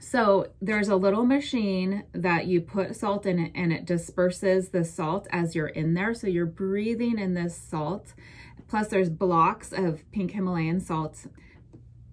So 0.00 0.48
there's 0.60 0.88
a 0.88 0.96
little 0.96 1.24
machine 1.24 2.04
that 2.12 2.46
you 2.46 2.60
put 2.60 2.96
salt 2.96 3.24
in 3.24 3.38
it 3.38 3.52
and 3.54 3.72
it 3.72 3.86
disperses 3.86 4.70
the 4.70 4.84
salt 4.84 5.28
as 5.30 5.54
you're 5.54 5.68
in 5.68 5.94
there. 5.94 6.12
So 6.12 6.26
you're 6.26 6.44
breathing 6.44 7.18
in 7.18 7.34
this 7.34 7.56
salt. 7.56 8.12
Plus 8.68 8.88
there's 8.88 9.10
blocks 9.10 9.72
of 9.72 10.02
pink 10.10 10.32
Himalayan 10.32 10.80
salt 10.80 11.26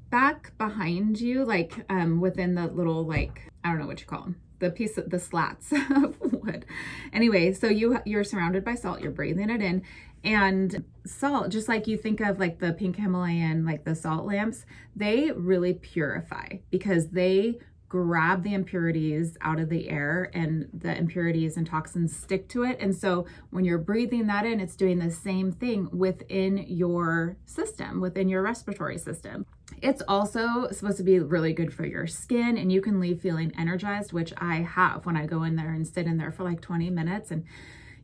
back 0.09 0.57
behind 0.57 1.19
you, 1.19 1.43
like 1.43 1.85
um, 1.89 2.21
within 2.21 2.55
the 2.55 2.67
little 2.67 3.05
like 3.05 3.48
I 3.63 3.69
don't 3.69 3.79
know 3.79 3.87
what 3.87 3.99
you 3.99 4.05
call 4.05 4.21
them, 4.21 4.41
the 4.59 4.69
piece 4.69 4.97
of 4.97 5.09
the 5.09 5.19
slats 5.19 5.71
of 5.89 6.19
wood. 6.21 6.65
Anyway, 7.13 7.53
so 7.53 7.67
you 7.67 7.99
you're 8.05 8.23
surrounded 8.23 8.63
by 8.63 8.75
salt, 8.75 9.01
you're 9.01 9.11
breathing 9.11 9.49
it 9.49 9.61
in, 9.61 9.83
and 10.23 10.83
salt, 11.05 11.49
just 11.49 11.67
like 11.67 11.87
you 11.87 11.97
think 11.97 12.19
of 12.19 12.39
like 12.39 12.59
the 12.59 12.73
pink 12.73 12.97
Himalayan, 12.97 13.65
like 13.65 13.85
the 13.85 13.95
salt 13.95 14.25
lamps, 14.25 14.65
they 14.95 15.31
really 15.31 15.73
purify 15.73 16.57
because 16.69 17.09
they 17.09 17.59
grab 17.89 18.43
the 18.43 18.53
impurities 18.53 19.35
out 19.41 19.59
of 19.59 19.67
the 19.67 19.89
air 19.89 20.29
and 20.33 20.69
the 20.73 20.95
impurities 20.95 21.57
and 21.57 21.65
toxins 21.65 22.15
stick 22.15 22.47
to 22.47 22.63
it. 22.63 22.77
And 22.79 22.95
so 22.95 23.25
when 23.49 23.65
you're 23.65 23.79
breathing 23.79 24.27
that 24.27 24.45
in, 24.45 24.59
it's 24.59 24.75
doing 24.75 24.99
the 24.99 25.09
same 25.09 25.51
thing 25.51 25.89
within 25.91 26.65
your 26.67 27.35
system, 27.45 27.99
within 27.99 28.29
your 28.29 28.43
respiratory 28.43 28.99
system. 28.99 29.45
It's 29.81 30.03
also 30.07 30.69
supposed 30.71 30.97
to 30.97 31.03
be 31.03 31.19
really 31.19 31.51
good 31.51 31.73
for 31.73 31.85
your 31.85 32.05
skin 32.05 32.57
and 32.57 32.71
you 32.71 32.79
can 32.79 32.99
leave 32.99 33.21
feeling 33.21 33.51
energized, 33.57 34.13
which 34.13 34.33
I 34.37 34.57
have 34.57 35.07
when 35.07 35.17
I 35.17 35.25
go 35.25 35.43
in 35.43 35.55
there 35.55 35.73
and 35.73 35.87
sit 35.87 36.05
in 36.05 36.17
there 36.17 36.31
for 36.31 36.43
like 36.43 36.61
20 36.61 36.91
minutes 36.91 37.31
and 37.31 37.43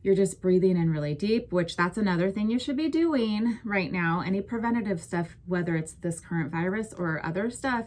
you're 0.02 0.16
just 0.16 0.40
breathing 0.40 0.76
in 0.76 0.90
really 0.90 1.14
deep, 1.14 1.52
which 1.52 1.76
that's 1.76 1.98
another 1.98 2.30
thing 2.30 2.50
you 2.50 2.58
should 2.58 2.76
be 2.76 2.88
doing 2.88 3.58
right 3.64 3.90
now. 3.90 4.22
Any 4.24 4.40
preventative 4.40 5.00
stuff, 5.00 5.36
whether 5.46 5.76
it's 5.76 5.92
this 5.94 6.20
current 6.20 6.50
virus 6.50 6.92
or 6.96 7.24
other 7.24 7.50
stuff, 7.50 7.86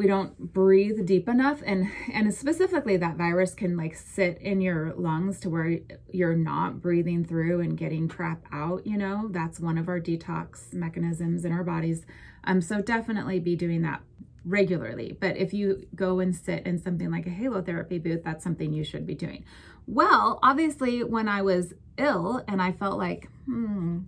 we 0.00 0.06
don't 0.06 0.54
breathe 0.54 1.04
deep 1.04 1.28
enough 1.28 1.60
and 1.66 1.86
and 2.10 2.32
specifically 2.32 2.96
that 2.96 3.16
virus 3.16 3.52
can 3.52 3.76
like 3.76 3.94
sit 3.94 4.38
in 4.38 4.62
your 4.62 4.94
lungs 4.94 5.38
to 5.38 5.50
where 5.50 5.78
you're 6.10 6.34
not 6.34 6.80
breathing 6.80 7.22
through 7.22 7.60
and 7.60 7.76
getting 7.76 8.08
crap 8.08 8.42
out 8.50 8.86
you 8.86 8.96
know? 8.96 9.28
That's 9.30 9.60
one 9.60 9.76
of 9.76 9.88
our 9.88 10.00
detox 10.00 10.72
mechanisms 10.72 11.44
in 11.44 11.52
our 11.52 11.62
bodies. 11.62 12.06
Um 12.44 12.62
so 12.62 12.80
definitely 12.80 13.40
be 13.40 13.56
doing 13.56 13.82
that 13.82 14.00
regularly. 14.46 15.18
But 15.20 15.36
if 15.36 15.52
you 15.52 15.86
go 15.94 16.20
and 16.20 16.34
sit 16.34 16.64
in 16.64 16.78
something 16.78 17.10
like 17.10 17.26
a 17.26 17.30
halotherapy 17.30 18.02
booth 18.02 18.24
that's 18.24 18.42
something 18.42 18.72
you 18.72 18.84
should 18.84 19.06
be 19.06 19.14
doing. 19.14 19.44
Well 19.86 20.38
obviously 20.42 21.04
when 21.04 21.28
i 21.28 21.42
was 21.42 21.74
ill 21.98 22.42
and 22.48 22.62
i 22.62 22.72
felt 22.72 22.96
like 22.96 23.28
hmm 23.44 23.98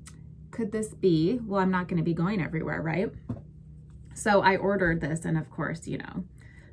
could 0.52 0.72
this 0.72 0.94
be? 0.94 1.38
Well 1.44 1.60
i'm 1.60 1.70
not 1.70 1.86
going 1.86 1.98
to 1.98 2.02
be 2.02 2.14
going 2.14 2.40
everywhere 2.40 2.80
right 2.80 3.12
so 4.14 4.42
I 4.42 4.56
ordered 4.56 5.00
this, 5.00 5.24
and 5.24 5.36
of 5.38 5.50
course, 5.50 5.86
you 5.86 5.98
know, 5.98 6.24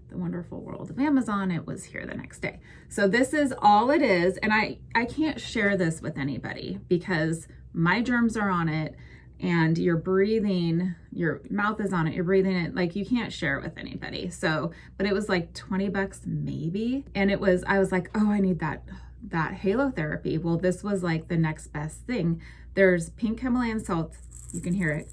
the 0.09 0.17
wonderful 0.17 0.61
world 0.61 0.89
of 0.89 0.99
Amazon, 0.99 1.51
it 1.51 1.65
was 1.65 1.83
here 1.83 2.05
the 2.05 2.15
next 2.15 2.39
day. 2.39 2.59
So 2.89 3.07
this 3.07 3.33
is 3.33 3.53
all 3.59 3.91
it 3.91 4.01
is, 4.01 4.37
and 4.37 4.53
I, 4.53 4.79
I 4.95 5.05
can't 5.05 5.39
share 5.39 5.77
this 5.77 6.01
with 6.01 6.17
anybody 6.17 6.79
because 6.87 7.47
my 7.73 8.01
germs 8.01 8.35
are 8.35 8.49
on 8.49 8.67
it 8.67 8.95
and 9.39 9.77
you're 9.77 9.97
breathing, 9.97 10.95
your 11.13 11.41
mouth 11.49 11.79
is 11.79 11.93
on 11.93 12.07
it, 12.07 12.13
you're 12.13 12.23
breathing 12.23 12.55
it, 12.55 12.75
like 12.75 12.95
you 12.95 13.05
can't 13.05 13.31
share 13.31 13.57
it 13.57 13.63
with 13.63 13.77
anybody. 13.77 14.29
So, 14.29 14.71
but 14.97 15.07
it 15.07 15.13
was 15.13 15.29
like 15.29 15.53
20 15.53 15.89
bucks 15.89 16.21
maybe. 16.25 17.05
And 17.15 17.31
it 17.31 17.39
was, 17.39 17.63
I 17.65 17.79
was 17.79 17.91
like, 17.91 18.09
oh, 18.15 18.29
I 18.29 18.39
need 18.39 18.59
that, 18.59 18.83
that 19.29 19.53
halo 19.53 19.91
therapy. 19.91 20.37
Well, 20.37 20.57
this 20.57 20.83
was 20.83 21.03
like 21.03 21.29
the 21.29 21.37
next 21.37 21.67
best 21.67 22.05
thing. 22.05 22.41
There's 22.73 23.11
pink 23.11 23.39
Himalayan 23.39 23.79
salt, 23.79 24.17
you 24.51 24.61
can 24.61 24.73
hear 24.73 24.91
it 24.91 25.09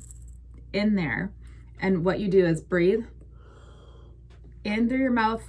in 0.73 0.97
there 0.97 1.33
and 1.81 2.05
what 2.05 2.21
you 2.21 2.29
do 2.29 2.45
is 2.45 2.61
breathe 2.61 3.05
in 4.65 4.89
through 4.89 4.99
your 4.99 5.13
mouth 5.13 5.43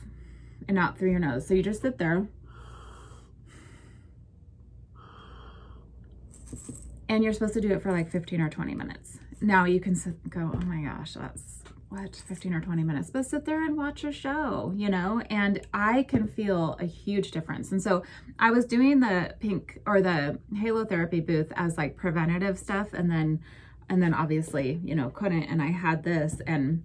and 0.67 0.77
out 0.77 0.97
through 0.97 1.11
your 1.11 1.19
nose. 1.19 1.47
So 1.47 1.53
you 1.53 1.63
just 1.63 1.81
sit 1.81 1.97
there. 1.97 2.27
And 7.09 7.23
you're 7.23 7.33
supposed 7.33 7.53
to 7.53 7.61
do 7.61 7.71
it 7.71 7.81
for 7.81 7.91
like 7.91 8.09
15 8.11 8.41
or 8.41 8.49
20 8.49 8.75
minutes. 8.75 9.19
Now 9.39 9.65
you 9.65 9.79
can 9.79 9.95
sit, 9.95 10.29
go, 10.29 10.51
oh 10.53 10.65
my 10.65 10.81
gosh, 10.81 11.13
that's 11.13 11.63
what, 11.89 12.15
15 12.27 12.53
or 12.53 12.59
20 12.59 12.83
minutes, 12.83 13.09
but 13.09 13.25
sit 13.25 13.45
there 13.45 13.63
and 13.63 13.77
watch 13.77 14.03
a 14.03 14.11
show, 14.11 14.73
you 14.75 14.89
know? 14.89 15.21
And 15.29 15.65
I 15.73 16.03
can 16.03 16.27
feel 16.27 16.75
a 16.79 16.85
huge 16.85 17.31
difference. 17.31 17.71
And 17.71 17.81
so 17.81 18.03
I 18.39 18.51
was 18.51 18.65
doing 18.65 18.99
the 18.99 19.35
pink 19.39 19.79
or 19.85 20.01
the 20.01 20.39
halo 20.53 20.83
therapy 20.83 21.21
booth 21.21 21.51
as 21.55 21.77
like 21.77 21.95
preventative 21.95 22.59
stuff. 22.59 22.93
And 22.93 23.09
then 23.09 23.39
and 23.89 24.01
then 24.01 24.13
obviously, 24.13 24.81
you 24.83 24.95
know, 24.95 25.09
couldn't. 25.09 25.43
And 25.43 25.61
I 25.61 25.71
had 25.71 26.03
this. 26.03 26.41
And 26.45 26.83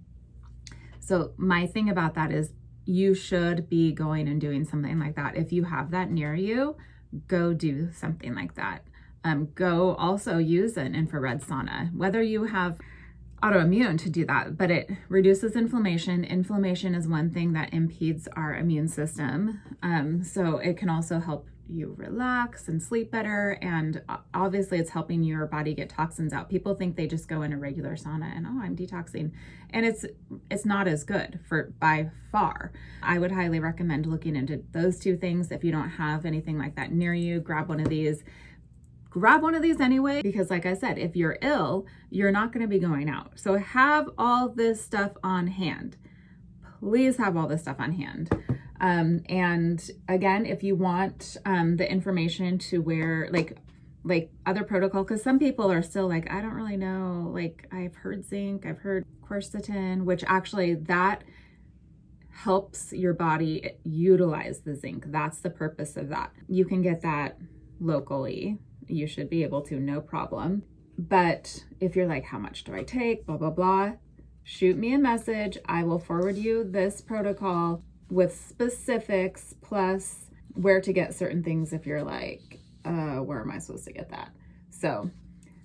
so 0.99 1.33
my 1.37 1.67
thing 1.67 1.89
about 1.89 2.15
that 2.15 2.31
is 2.31 2.53
you 2.85 3.13
should 3.13 3.69
be 3.69 3.91
going 3.91 4.27
and 4.27 4.39
doing 4.39 4.65
something 4.65 4.99
like 4.99 5.15
that. 5.15 5.35
If 5.35 5.51
you 5.51 5.63
have 5.65 5.91
that 5.91 6.11
near 6.11 6.33
you, 6.35 6.75
go 7.27 7.53
do 7.53 7.91
something 7.91 8.33
like 8.35 8.55
that. 8.55 8.85
Um, 9.23 9.49
go 9.55 9.95
also 9.95 10.37
use 10.37 10.75
an 10.75 10.95
infrared 10.95 11.41
sauna, 11.41 11.95
whether 11.95 12.21
you 12.21 12.45
have 12.45 12.77
autoimmune 13.43 13.99
to 13.99 14.09
do 14.09 14.25
that, 14.25 14.57
but 14.57 14.71
it 14.71 14.89
reduces 15.09 15.55
inflammation. 15.55 16.23
Inflammation 16.23 16.95
is 16.95 17.07
one 17.07 17.29
thing 17.29 17.53
that 17.53 17.73
impedes 17.73 18.27
our 18.35 18.55
immune 18.55 18.87
system. 18.87 19.61
Um, 19.81 20.23
so 20.23 20.57
it 20.59 20.77
can 20.77 20.89
also 20.89 21.19
help 21.19 21.47
you 21.69 21.95
relax 21.97 22.67
and 22.67 22.81
sleep 22.81 23.11
better. 23.11 23.57
And 23.61 24.01
obviously, 24.33 24.79
it's 24.79 24.91
helping 24.91 25.23
your 25.23 25.45
body 25.45 25.73
get 25.73 25.89
toxins 25.89 26.33
out. 26.33 26.49
People 26.49 26.75
think 26.75 26.95
they 26.95 27.07
just 27.07 27.27
go 27.27 27.41
in 27.41 27.53
a 27.53 27.57
regular 27.57 27.95
sauna 27.95 28.35
and 28.35 28.45
oh, 28.45 28.61
I'm 28.61 28.75
detoxing, 28.75 29.31
and 29.71 29.85
it's 29.85 30.05
it's 30.49 30.65
not 30.65 30.87
as 30.87 31.03
good 31.03 31.39
for 31.47 31.73
by 31.79 32.11
far. 32.31 32.71
I 33.01 33.17
would 33.17 33.31
highly 33.31 33.59
recommend 33.59 34.05
looking 34.05 34.35
into 34.35 34.63
those 34.71 34.99
two 34.99 35.17
things. 35.17 35.51
If 35.51 35.63
you 35.63 35.71
don't 35.71 35.89
have 35.89 36.25
anything 36.25 36.57
like 36.57 36.75
that 36.75 36.91
near 36.91 37.13
you, 37.13 37.39
grab 37.39 37.69
one 37.69 37.79
of 37.79 37.89
these. 37.89 38.23
Grab 39.13 39.43
one 39.43 39.53
of 39.53 39.61
these 39.61 39.79
anyway, 39.79 40.23
because 40.23 40.49
like 40.49 40.65
I 40.65 40.73
said, 40.73 40.97
if 40.97 41.15
you're 41.15 41.37
ill, 41.43 41.85
you're 42.09 42.31
not 42.31 42.51
going 42.51 42.63
to 42.63 42.67
be 42.67 42.79
going 42.79 43.11
out. 43.11 43.33
So 43.35 43.59
have 43.59 44.09
all 44.17 44.49
this 44.49 44.83
stuff 44.83 45.11
on 45.23 45.45
hand. 45.45 45.97
Please 46.79 47.17
have 47.17 47.37
all 47.37 47.47
this 47.47 47.61
stuff 47.61 47.75
on 47.77 47.91
hand. 47.93 48.31
Um, 48.81 49.21
and 49.29 49.87
again, 50.09 50.47
if 50.47 50.63
you 50.63 50.75
want 50.75 51.37
um, 51.45 51.77
the 51.77 51.89
information 51.89 52.57
to 52.69 52.81
where, 52.81 53.29
like, 53.31 53.59
like 54.03 54.31
other 54.47 54.63
protocol, 54.63 55.03
because 55.03 55.21
some 55.21 55.37
people 55.37 55.71
are 55.71 55.83
still 55.83 56.09
like, 56.09 56.31
I 56.31 56.41
don't 56.41 56.55
really 56.55 56.75
know. 56.75 57.29
Like, 57.31 57.67
I've 57.71 57.93
heard 57.93 58.25
zinc, 58.25 58.65
I've 58.65 58.79
heard 58.79 59.05
quercetin, 59.23 60.05
which 60.05 60.23
actually 60.25 60.73
that 60.73 61.23
helps 62.31 62.91
your 62.91 63.13
body 63.13 63.73
utilize 63.83 64.61
the 64.61 64.75
zinc. 64.75 65.05
That's 65.11 65.37
the 65.37 65.51
purpose 65.51 65.97
of 65.97 66.09
that. 66.09 66.31
You 66.47 66.65
can 66.65 66.81
get 66.81 67.03
that 67.03 67.37
locally. 67.79 68.57
You 68.93 69.07
should 69.07 69.29
be 69.29 69.43
able 69.43 69.61
to, 69.63 69.79
no 69.79 70.01
problem. 70.01 70.63
But 70.97 71.65
if 71.79 71.95
you're 71.95 72.07
like, 72.07 72.25
how 72.25 72.37
much 72.37 72.63
do 72.63 72.75
I 72.75 72.83
take? 72.83 73.25
Blah, 73.25 73.37
blah, 73.37 73.49
blah. 73.49 73.93
Shoot 74.43 74.77
me 74.77 74.93
a 74.93 74.99
message. 74.99 75.57
I 75.65 75.83
will 75.83 75.99
forward 75.99 76.37
you 76.37 76.63
this 76.63 77.01
protocol 77.01 77.83
with 78.09 78.35
specifics 78.35 79.55
plus 79.61 80.27
where 80.53 80.81
to 80.81 80.93
get 80.93 81.15
certain 81.15 81.43
things 81.43 81.73
if 81.73 81.87
you're 81.87 82.03
like, 82.03 82.59
uh, 82.85 83.17
where 83.17 83.41
am 83.41 83.49
I 83.49 83.57
supposed 83.57 83.85
to 83.85 83.93
get 83.93 84.09
that? 84.09 84.29
So 84.69 85.09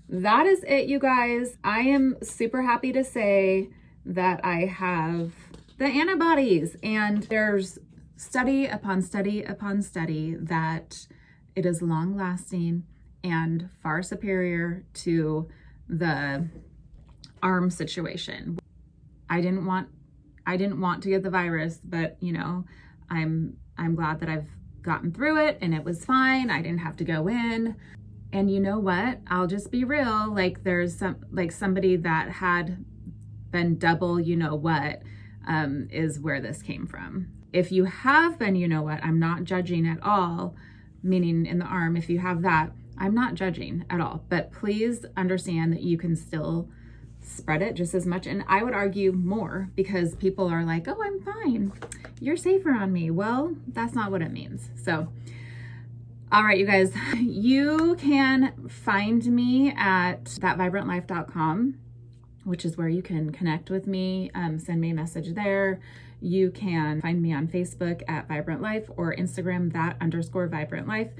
that 0.09 0.47
is 0.47 0.65
it, 0.67 0.89
you 0.89 0.99
guys. 0.99 1.59
I 1.63 1.81
am 1.81 2.17
super 2.23 2.63
happy 2.63 2.93
to 2.93 3.05
say 3.05 3.69
that 4.07 4.41
I 4.43 4.65
have 4.65 5.33
the 5.77 5.85
antibodies, 5.85 6.77
and 6.83 7.25
there's 7.25 7.79
study 8.17 8.67
upon 8.67 9.03
study 9.03 9.43
upon 9.43 9.83
study 9.83 10.35
that 10.41 11.07
it 11.55 11.67
is 11.67 11.83
long 11.83 12.17
lasting 12.17 12.85
and 13.25 13.69
far 13.83 14.03
superior 14.03 14.85
to 14.95 15.49
the 15.89 16.49
arm 17.43 17.71
situation. 17.71 18.59
I 19.31 19.41
didn't 19.41 19.67
want 19.67 19.89
I 20.47 20.57
didn't 20.57 20.81
want 20.81 21.03
to 21.03 21.11
get 21.11 21.23
the 21.23 21.31
virus, 21.31 21.79
but 21.85 22.17
you 22.21 22.33
know, 22.33 22.65
I'm 23.11 23.57
I'm 23.77 23.95
glad 23.95 24.21
that 24.21 24.29
I've 24.29 24.49
gotten 24.83 25.13
through 25.13 25.45
it 25.47 25.59
and 25.61 25.75
it 25.75 25.85
was 25.85 26.05
fine. 26.05 26.51
I 26.51 26.63
didn't 26.63 26.79
have 26.79 26.97
to 26.97 27.05
go 27.05 27.29
in. 27.29 27.77
And 28.33 28.51
you 28.51 28.61
know 28.61 28.79
what? 28.79 29.21
I'll 29.29 29.47
just 29.47 29.71
be 29.71 29.85
real. 29.85 30.33
Like 30.35 30.65
there's 30.65 30.97
some 30.97 31.17
like 31.31 31.53
somebody 31.53 31.97
that 31.97 32.31
had 32.31 32.85
been 33.51 33.79
double, 33.79 34.21
you 34.21 34.37
know 34.37 34.55
what, 34.55 35.03
um, 35.47 35.89
is 35.91 36.21
where 36.21 36.41
this 36.41 36.63
came 36.63 36.87
from. 36.87 37.29
If 37.53 37.73
you 37.73 37.85
have 37.85 38.39
been, 38.39 38.57
you 38.57 38.69
know 38.69 38.83
what, 38.83 39.03
I'm 39.03 39.19
not 39.19 39.45
judging 39.45 39.87
at 39.87 40.03
all, 40.03 40.55
meaning 41.03 41.47
in 41.47 41.59
the 41.59 41.65
arm, 41.65 41.97
if 41.97 42.11
you 42.11 42.19
have 42.19 42.43
that, 42.43 42.73
I'm 42.99 43.15
not 43.15 43.35
judging 43.35 43.85
at 43.89 44.01
all. 44.01 44.25
But 44.29 44.53
please 44.53 45.05
understand 45.17 45.73
that 45.73 45.83
you 45.83 45.97
can 45.97 46.17
still 46.17 46.69
spread 47.23 47.63
it 47.63 47.75
just 47.75 47.95
as 47.95 48.07
much. 48.07 48.27
And 48.27 48.45
I 48.49 48.63
would 48.63 48.75
argue 48.75 49.13
more 49.13 49.71
because 49.75 50.15
people 50.17 50.49
are 50.49 50.65
like, 50.65 50.89
oh, 50.89 51.03
I'm 51.03 51.21
fine. 51.21 51.73
You're 52.21 52.37
safer 52.37 52.71
on 52.71 52.93
me. 52.93 53.11
Well, 53.11 53.57
that's 53.69 53.95
not 53.95 54.11
what 54.11 54.23
it 54.23 54.33
means. 54.33 54.71
So, 54.83 55.09
all 56.33 56.43
right, 56.43 56.59
you 56.59 56.67
guys, 56.67 56.93
you 57.17 57.97
can 57.97 58.69
find 58.69 59.25
me 59.27 59.73
at 59.77 60.25
thatvibrantlife.com, 60.25 61.79
which 62.45 62.65
is 62.65 62.77
where 62.77 62.89
you 62.89 63.03
can 63.03 63.31
connect 63.31 63.71
with 63.71 63.87
me, 63.87 64.31
um, 64.35 64.59
send 64.59 64.81
me 64.81 64.91
a 64.91 64.95
message 64.95 65.35
there. 65.35 65.81
You 66.21 66.51
can 66.51 67.01
find 67.01 67.23
me 67.23 67.33
on 67.33 67.47
Facebook 67.47 68.03
at 68.09 68.27
Vibrant 68.27 68.61
Life 68.61 68.91
or 68.97 69.15
Instagram 69.15 69.73
that 69.73 69.97
underscore 70.01 70.49
Vibrant 70.49 70.89
Life. 70.89 71.11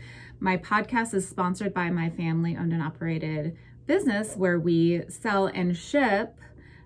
My 0.41 0.57
podcast 0.57 1.15
is 1.15 1.29
sponsored 1.29 1.75
by 1.75 1.91
my 1.91 2.11
family 2.11 2.57
owned 2.57 2.73
and 2.73 2.83
operated 2.83 3.57
business 3.87 4.37
where 4.37 4.61
we 4.61 5.03
sell 5.09 5.47
and 5.47 5.77
ship 5.77 6.39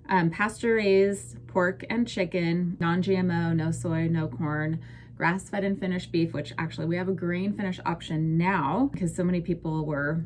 um, 0.08 0.30
pasture 0.30 0.76
raised 0.76 1.46
pork 1.46 1.84
and 1.90 2.08
chicken, 2.08 2.76
non 2.80 3.02
GMO, 3.02 3.54
no 3.54 3.70
soy, 3.70 4.08
no 4.08 4.26
corn, 4.26 4.80
grass 5.16 5.48
fed 5.48 5.64
and 5.64 5.78
finished 5.78 6.10
beef, 6.10 6.32
which 6.32 6.52
actually 6.58 6.86
we 6.86 6.96
have 6.96 7.08
a 7.08 7.12
grain 7.12 7.52
finish 7.52 7.78
option 7.84 8.36
now 8.36 8.88
because 8.92 9.14
so 9.14 9.22
many 9.22 9.40
people 9.40 9.84
were 9.84 10.24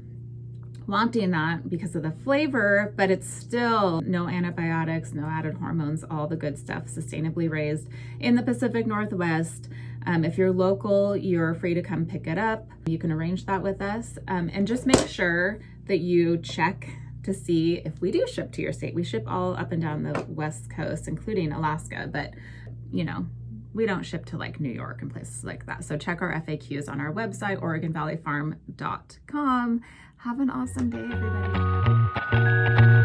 wanting 0.86 1.30
that 1.32 1.68
because 1.68 1.96
of 1.96 2.02
the 2.02 2.10
flavor, 2.10 2.92
but 2.96 3.10
it's 3.10 3.28
still 3.28 4.00
no 4.02 4.28
antibiotics, 4.28 5.12
no 5.12 5.26
added 5.26 5.54
hormones, 5.54 6.04
all 6.04 6.26
the 6.26 6.36
good 6.36 6.58
stuff, 6.58 6.86
sustainably 6.86 7.50
raised 7.50 7.88
in 8.20 8.36
the 8.36 8.42
Pacific 8.42 8.86
Northwest. 8.86 9.68
Um, 10.06 10.24
if 10.24 10.38
you're 10.38 10.52
local, 10.52 11.16
you're 11.16 11.54
free 11.54 11.74
to 11.74 11.82
come 11.82 12.06
pick 12.06 12.26
it 12.26 12.38
up. 12.38 12.68
You 12.86 12.98
can 12.98 13.10
arrange 13.10 13.46
that 13.46 13.62
with 13.62 13.82
us. 13.82 14.18
Um, 14.28 14.48
and 14.52 14.66
just 14.66 14.86
make 14.86 15.08
sure 15.08 15.58
that 15.86 15.98
you 15.98 16.38
check 16.38 16.88
to 17.24 17.34
see 17.34 17.82
if 17.84 18.00
we 18.00 18.12
do 18.12 18.26
ship 18.26 18.52
to 18.52 18.62
your 18.62 18.72
state. 18.72 18.94
We 18.94 19.02
ship 19.02 19.24
all 19.26 19.56
up 19.56 19.72
and 19.72 19.82
down 19.82 20.04
the 20.04 20.24
West 20.28 20.70
Coast, 20.70 21.08
including 21.08 21.52
Alaska, 21.52 22.08
but 22.10 22.34
you 22.92 23.04
know, 23.04 23.26
we 23.74 23.84
don't 23.84 24.04
ship 24.04 24.24
to 24.26 24.38
like 24.38 24.60
New 24.60 24.70
York 24.70 25.02
and 25.02 25.12
places 25.12 25.44
like 25.44 25.66
that. 25.66 25.84
So 25.84 25.98
check 25.98 26.22
our 26.22 26.32
FAQs 26.32 26.88
on 26.88 27.00
our 27.00 27.12
website, 27.12 27.60
OregonValleyFarm.com. 27.60 29.82
Have 30.18 30.40
an 30.40 30.50
awesome 30.50 30.90
day, 30.90 30.98
everybody. 30.98 32.95